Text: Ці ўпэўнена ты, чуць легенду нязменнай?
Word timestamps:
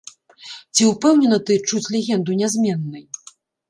Ці 0.73 0.87
ўпэўнена 0.93 1.41
ты, 1.51 1.61
чуць 1.69 1.85
легенду 1.99 2.41
нязменнай? 2.43 3.11